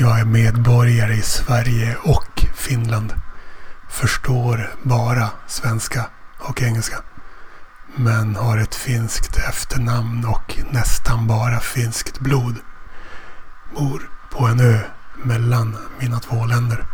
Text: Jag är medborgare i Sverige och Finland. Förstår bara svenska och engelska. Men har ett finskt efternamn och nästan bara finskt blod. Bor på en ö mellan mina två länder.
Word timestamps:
Jag 0.00 0.20
är 0.20 0.24
medborgare 0.24 1.14
i 1.14 1.22
Sverige 1.22 1.96
och 2.02 2.46
Finland. 2.54 3.14
Förstår 3.90 4.74
bara 4.82 5.30
svenska 5.46 6.06
och 6.38 6.62
engelska. 6.62 6.96
Men 7.96 8.36
har 8.36 8.58
ett 8.58 8.74
finskt 8.74 9.36
efternamn 9.36 10.24
och 10.24 10.60
nästan 10.70 11.26
bara 11.26 11.60
finskt 11.60 12.18
blod. 12.18 12.56
Bor 13.74 14.10
på 14.30 14.46
en 14.46 14.60
ö 14.60 14.78
mellan 15.24 15.76
mina 15.98 16.20
två 16.20 16.46
länder. 16.46 16.86